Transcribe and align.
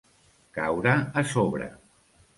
Caure 0.59 0.95
a 1.21 1.25
sobre. 1.35 1.71